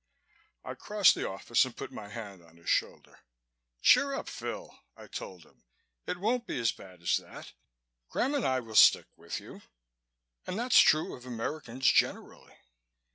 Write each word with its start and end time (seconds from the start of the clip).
I 0.63 0.73
crossed 0.73 1.13
the 1.13 1.29
office 1.29 1.63
and 1.63 1.77
put 1.77 1.91
my 1.91 2.07
hand 2.09 2.41
on 2.41 2.57
his 2.57 2.71
shoulder. 2.71 3.19
"Cheer 3.83 4.15
up, 4.15 4.27
Phil," 4.29 4.75
I 4.97 5.05
told 5.05 5.43
him. 5.43 5.61
"It 6.07 6.17
won't 6.17 6.47
be 6.47 6.57
as 6.59 6.71
bad 6.71 7.03
as 7.03 7.17
that. 7.17 7.53
Graham 8.09 8.33
and 8.33 8.43
I 8.43 8.61
will 8.61 8.73
stick 8.73 9.05
with 9.15 9.39
you 9.39 9.61
and 10.47 10.57
that's 10.57 10.79
true 10.79 11.13
of 11.13 11.27
Americans 11.27 11.85
generally." 11.85 12.55